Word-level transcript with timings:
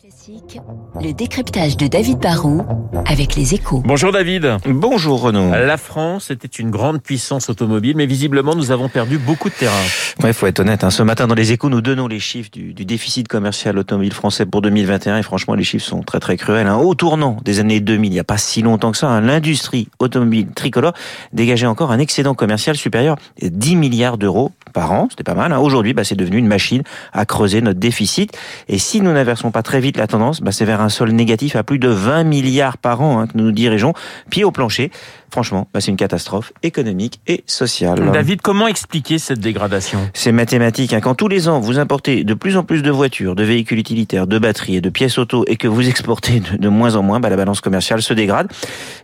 Classique, 0.00 0.60
le 1.02 1.12
décryptage 1.12 1.76
de 1.76 1.88
David 1.88 2.18
Barrault 2.18 2.64
avec 3.04 3.34
les 3.34 3.54
échos. 3.54 3.82
Bonjour 3.84 4.12
David. 4.12 4.58
Bonjour 4.64 5.20
Renaud. 5.20 5.50
La 5.50 5.76
France 5.76 6.30
était 6.30 6.46
une 6.46 6.70
grande 6.70 7.02
puissance 7.02 7.50
automobile, 7.50 7.96
mais 7.96 8.06
visiblement 8.06 8.54
nous 8.54 8.70
avons 8.70 8.88
perdu 8.88 9.18
beaucoup 9.18 9.48
de 9.48 9.54
terrain. 9.54 9.74
Ouais, 10.22 10.32
faut 10.32 10.46
être 10.46 10.60
honnête. 10.60 10.84
Hein. 10.84 10.90
Ce 10.90 11.02
matin 11.02 11.26
dans 11.26 11.34
les 11.34 11.50
échos, 11.50 11.68
nous 11.68 11.80
donnons 11.80 12.06
les 12.06 12.20
chiffres 12.20 12.50
du, 12.52 12.74
du, 12.74 12.84
déficit 12.84 13.26
commercial 13.26 13.76
automobile 13.76 14.12
français 14.12 14.46
pour 14.46 14.62
2021 14.62 15.18
et 15.18 15.22
franchement 15.24 15.54
les 15.54 15.64
chiffres 15.64 15.84
sont 15.84 16.02
très 16.02 16.20
très 16.20 16.36
cruels. 16.36 16.68
Hein. 16.68 16.76
Au 16.76 16.94
tournant 16.94 17.36
des 17.44 17.58
années 17.58 17.80
2000, 17.80 18.12
il 18.12 18.14
n'y 18.14 18.20
a 18.20 18.24
pas 18.24 18.38
si 18.38 18.62
longtemps 18.62 18.92
que 18.92 18.98
ça, 18.98 19.08
hein, 19.08 19.20
l'industrie 19.20 19.88
automobile 19.98 20.48
tricolore 20.54 20.92
dégageait 21.32 21.66
encore 21.66 21.90
un 21.90 21.98
excédent 21.98 22.34
commercial 22.34 22.76
supérieur 22.76 23.16
à 23.42 23.48
10 23.48 23.74
milliards 23.74 24.16
d'euros 24.16 24.52
par 24.72 24.92
an. 24.92 25.08
C'était 25.10 25.24
pas 25.24 25.34
mal. 25.34 25.52
Hein. 25.52 25.58
Aujourd'hui, 25.58 25.92
bah, 25.92 26.04
c'est 26.04 26.14
devenu 26.14 26.36
une 26.36 26.46
machine 26.46 26.82
à 27.12 27.24
creuser 27.24 27.60
notre 27.62 27.80
déficit. 27.80 28.36
Et 28.68 28.78
si 28.78 29.00
nous 29.00 29.12
n'inversons 29.12 29.50
pas 29.50 29.62
très 29.62 29.80
vite 29.80 29.87
la 29.96 30.06
tendance, 30.06 30.40
bah, 30.40 30.52
c'est 30.52 30.64
vers 30.64 30.80
un 30.80 30.88
sol 30.88 31.10
négatif 31.12 31.56
à 31.56 31.62
plus 31.62 31.78
de 31.78 31.88
20 31.88 32.24
milliards 32.24 32.78
par 32.78 33.00
an 33.00 33.20
hein, 33.20 33.26
que 33.26 33.36
nous 33.36 33.44
nous 33.44 33.52
dirigeons, 33.52 33.94
pied 34.30 34.44
au 34.44 34.50
plancher. 34.50 34.90
Franchement, 35.30 35.68
bah, 35.74 35.80
c'est 35.80 35.90
une 35.90 35.96
catastrophe 35.96 36.52
économique 36.62 37.20
et 37.26 37.44
sociale. 37.46 38.10
David, 38.12 38.40
comment 38.40 38.66
expliquer 38.66 39.18
cette 39.18 39.40
dégradation? 39.40 39.98
C'est 40.14 40.32
mathématique. 40.32 40.94
Hein. 40.94 41.00
Quand 41.00 41.14
tous 41.14 41.28
les 41.28 41.48
ans, 41.48 41.60
vous 41.60 41.78
importez 41.78 42.24
de 42.24 42.34
plus 42.34 42.56
en 42.56 42.64
plus 42.64 42.82
de 42.82 42.90
voitures, 42.90 43.34
de 43.34 43.44
véhicules 43.44 43.78
utilitaires, 43.78 44.26
de 44.26 44.38
batteries 44.38 44.76
et 44.76 44.80
de 44.80 44.88
pièces 44.88 45.18
auto 45.18 45.44
et 45.46 45.56
que 45.56 45.68
vous 45.68 45.86
exportez 45.86 46.40
de, 46.40 46.56
de 46.56 46.68
moins 46.68 46.96
en 46.96 47.02
moins, 47.02 47.20
bah, 47.20 47.28
la 47.28 47.36
balance 47.36 47.60
commerciale 47.60 48.00
se 48.00 48.14
dégrade. 48.14 48.50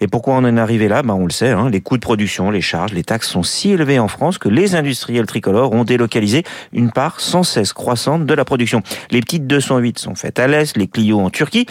Et 0.00 0.06
pourquoi 0.06 0.34
on 0.34 0.38
en 0.38 0.56
est 0.56 0.60
arrivé 0.60 0.86
là? 0.86 1.02
Bah, 1.02 1.14
On 1.14 1.24
le 1.24 1.32
sait, 1.32 1.50
hein, 1.50 1.68
les 1.70 1.80
coûts 1.80 1.96
de 1.96 2.02
production, 2.02 2.50
les 2.50 2.60
charges, 2.60 2.92
les 2.92 3.04
taxes 3.04 3.28
sont 3.28 3.42
si 3.42 3.72
élevés 3.72 3.98
en 3.98 4.08
France 4.08 4.38
que 4.38 4.48
les 4.48 4.76
industriels 4.76 5.26
tricolores 5.26 5.72
ont 5.72 5.84
délocalisé 5.84 6.44
une 6.72 6.92
part 6.92 7.20
sans 7.20 7.42
cesse 7.42 7.72
croissante 7.72 8.26
de 8.26 8.34
la 8.34 8.44
production. 8.44 8.82
Les 9.10 9.20
petites 9.20 9.46
208 9.48 9.98
sont 9.98 10.14
faites 10.14 10.38
à 10.38 10.46
l'Est, 10.46 10.71
les 10.76 10.88
Clio 10.88 11.20
en 11.20 11.30
Turquie. 11.30 11.66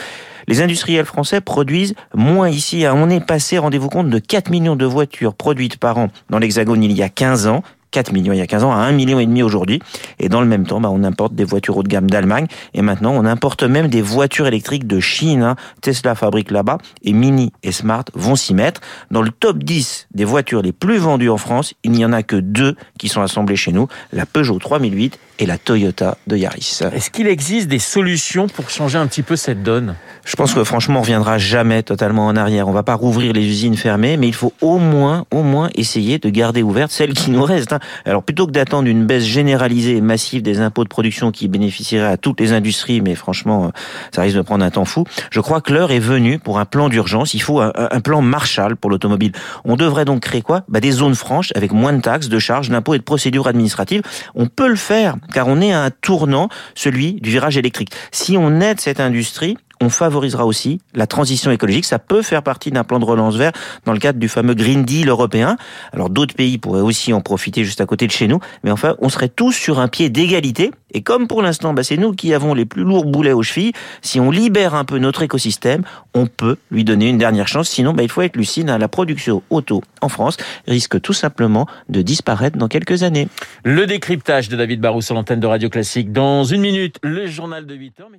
Les 0.47 0.61
industriels 0.61 1.05
français 1.05 1.41
produisent 1.41 1.95
moins 2.13 2.49
ici. 2.49 2.85
On 2.91 3.09
est 3.09 3.25
passé, 3.25 3.57
rendez-vous 3.57 3.89
compte, 3.89 4.09
de 4.09 4.19
4 4.19 4.49
millions 4.49 4.75
de 4.75 4.85
voitures 4.85 5.33
produites 5.33 5.77
par 5.77 5.97
an 5.97 6.09
dans 6.29 6.39
l'Hexagone 6.39 6.83
il 6.83 6.91
y 6.93 7.03
a 7.03 7.09
15 7.09 7.47
ans 7.47 7.63
4 7.91 8.13
millions 8.13 8.33
il 8.33 8.39
y 8.39 8.41
a 8.41 8.47
15 8.47 8.63
ans 8.63 8.71
à 8.71 8.77
1 8.77 8.91
million 8.93 9.19
et 9.19 9.25
demi 9.25 9.43
aujourd'hui. 9.43 9.79
Et 10.19 10.29
dans 10.29 10.41
le 10.41 10.47
même 10.47 10.65
temps, 10.65 10.81
bah, 10.81 10.89
on 10.91 11.03
importe 11.03 11.35
des 11.35 11.43
voitures 11.43 11.77
haut 11.77 11.83
de 11.83 11.87
gamme 11.87 12.09
d'Allemagne. 12.09 12.47
Et 12.73 12.81
maintenant, 12.81 13.11
on 13.13 13.25
importe 13.25 13.63
même 13.63 13.87
des 13.87 14.01
voitures 14.01 14.47
électriques 14.47 14.87
de 14.87 14.99
Chine. 14.99 15.43
Hein. 15.43 15.55
Tesla 15.81 16.15
fabrique 16.15 16.51
là-bas. 16.51 16.77
Et 17.03 17.13
Mini 17.13 17.51
et 17.63 17.71
Smart 17.71 18.05
vont 18.13 18.35
s'y 18.35 18.53
mettre. 18.53 18.81
Dans 19.11 19.21
le 19.21 19.29
top 19.29 19.63
10 19.63 20.07
des 20.13 20.25
voitures 20.25 20.61
les 20.61 20.71
plus 20.71 20.97
vendues 20.97 21.29
en 21.29 21.37
France, 21.37 21.73
il 21.83 21.91
n'y 21.91 22.05
en 22.05 22.13
a 22.13 22.23
que 22.23 22.35
deux 22.35 22.75
qui 22.97 23.09
sont 23.09 23.21
assemblées 23.21 23.55
chez 23.55 23.71
nous. 23.71 23.87
La 24.13 24.25
Peugeot 24.25 24.57
3008 24.59 25.19
et 25.39 25.45
la 25.45 25.57
Toyota 25.57 26.17
de 26.27 26.37
Yaris. 26.37 26.81
Est-ce 26.93 27.09
qu'il 27.09 27.27
existe 27.27 27.67
des 27.67 27.79
solutions 27.79 28.47
pour 28.47 28.69
changer 28.69 28.97
un 28.97 29.07
petit 29.07 29.23
peu 29.23 29.35
cette 29.35 29.63
donne? 29.63 29.95
Je 30.23 30.35
pense 30.35 30.53
que 30.53 30.63
franchement, 30.63 30.99
on 30.99 31.01
reviendra 31.01 31.39
jamais 31.39 31.81
totalement 31.81 32.27
en 32.27 32.35
arrière. 32.35 32.67
On 32.67 32.71
va 32.71 32.83
pas 32.83 32.93
rouvrir 32.93 33.33
les 33.33 33.43
usines 33.43 33.75
fermées, 33.75 34.17
mais 34.17 34.27
il 34.27 34.35
faut 34.35 34.53
au 34.61 34.77
moins, 34.77 35.25
au 35.31 35.41
moins 35.41 35.69
essayer 35.75 36.19
de 36.19 36.29
garder 36.29 36.61
ouvertes 36.61 36.91
celles 36.91 37.13
qui 37.13 37.31
nous 37.31 37.43
restent. 37.43 37.75
Alors 38.05 38.23
plutôt 38.23 38.47
que 38.47 38.51
d'attendre 38.51 38.87
une 38.87 39.05
baisse 39.05 39.23
généralisée 39.23 39.97
et 39.97 40.01
massive 40.01 40.41
des 40.41 40.59
impôts 40.59 40.83
de 40.83 40.89
production 40.89 41.31
qui 41.31 41.47
bénéficierait 41.47 42.07
à 42.07 42.17
toutes 42.17 42.39
les 42.39 42.53
industries, 42.53 43.01
mais 43.01 43.15
franchement, 43.15 43.65
euh, 43.65 43.69
ça 44.13 44.21
risque 44.21 44.37
de 44.37 44.41
prendre 44.41 44.63
un 44.63 44.71
temps 44.71 44.85
fou, 44.85 45.05
je 45.29 45.39
crois 45.39 45.61
que 45.61 45.73
l'heure 45.73 45.91
est 45.91 45.99
venue 45.99 46.39
pour 46.39 46.59
un 46.59 46.65
plan 46.65 46.89
d'urgence. 46.89 47.33
Il 47.33 47.41
faut 47.41 47.59
un, 47.59 47.71
un, 47.75 48.01
plan 48.01 48.21
Marshall 48.21 48.75
pour 48.75 48.89
l'automobile. 48.89 49.31
On 49.65 49.75
devrait 49.75 50.05
donc 50.05 50.21
créer 50.21 50.41
quoi? 50.41 50.63
Bah, 50.67 50.79
Des 50.79 50.91
zones 50.91 51.15
franches 51.15 51.51
avec 51.55 51.71
moins 51.71 51.93
de 51.93 52.01
taxes, 52.01 52.29
de 52.29 52.39
charges, 52.39 52.69
d'impôts 52.69 52.93
et 52.93 52.99
de 52.99 53.03
procédures 53.03 53.47
administratives. 53.47 54.01
On 54.35 54.47
peut 54.47 54.67
le 54.67 54.75
faire 54.75 55.15
car 55.33 55.47
on 55.47 55.61
est 55.61 55.71
à 55.71 55.83
un 55.83 55.89
tournant, 55.89 56.49
celui 56.75 57.13
du 57.13 57.29
virage 57.29 57.57
électrique. 57.57 57.91
Si 58.11 58.37
on 58.37 58.61
aide 58.61 58.79
cette 58.79 58.99
industrie, 58.99 59.57
on 59.81 59.89
favorisera 59.89 60.45
aussi 60.45 60.79
la 60.93 61.07
transition 61.07 61.51
écologique. 61.51 61.85
Ça 61.85 61.99
peut 61.99 62.21
faire 62.21 62.43
partie 62.43 62.71
d'un 62.71 62.83
plan 62.83 62.99
de 62.99 63.05
relance 63.05 63.35
vert 63.35 63.51
dans 63.85 63.93
le 63.93 63.99
cadre 63.99 64.19
du 64.19 64.29
fameux 64.29 64.53
Green 64.53 64.85
Deal 64.85 65.09
européen. 65.09 65.57
Alors 65.91 66.09
d'autres 66.09 66.35
pays 66.35 66.57
pourraient 66.59 66.81
aussi 66.81 67.11
en 67.11 67.21
profiter 67.21 67.65
juste 67.65 67.81
à 67.81 67.85
côté 67.85 68.07
de 68.07 68.11
chez 68.11 68.27
nous, 68.27 68.39
mais 68.63 68.71
enfin 68.71 68.95
on 68.99 69.09
serait 69.09 69.27
tous 69.27 69.51
sur 69.51 69.79
un 69.79 69.87
pied 69.87 70.09
d'égalité. 70.09 70.71
Et 70.93 71.01
comme 71.01 71.27
pour 71.27 71.41
l'instant, 71.41 71.73
bah, 71.73 71.83
c'est 71.83 71.97
nous 71.97 72.13
qui 72.13 72.33
avons 72.33 72.53
les 72.53 72.65
plus 72.65 72.83
lourds 72.83 73.05
boulets 73.05 73.31
aux 73.31 73.43
chevilles, 73.43 73.71
si 74.01 74.19
on 74.19 74.29
libère 74.29 74.75
un 74.75 74.85
peu 74.85 74.99
notre 74.99 75.23
écosystème, 75.23 75.83
on 76.13 76.27
peut 76.27 76.57
lui 76.69 76.83
donner 76.83 77.09
une 77.09 77.17
dernière 77.17 77.47
chance. 77.47 77.69
Sinon, 77.69 77.93
bah, 77.93 78.03
il 78.03 78.09
faut 78.09 78.21
être 78.21 78.35
lucide, 78.35 78.69
hein, 78.69 78.77
la 78.77 78.89
production 78.89 79.41
auto 79.49 79.81
en 80.01 80.09
France 80.09 80.37
risque 80.67 81.01
tout 81.01 81.13
simplement 81.13 81.65
de 81.89 82.01
disparaître 82.01 82.57
dans 82.57 82.67
quelques 82.67 83.03
années. 83.03 83.29
Le 83.63 83.87
décryptage 83.87 84.49
de 84.49 84.57
David 84.57 84.81
Barrou 84.81 85.01
sur 85.01 85.15
l'antenne 85.15 85.39
de 85.39 85.47
Radio 85.47 85.69
Classique. 85.69 86.11
Dans 86.11 86.43
une 86.43 86.61
minute, 86.61 86.97
le 87.03 87.25
journal 87.25 87.65
de 87.65 87.73
8 87.73 87.99
heures. 88.01 88.09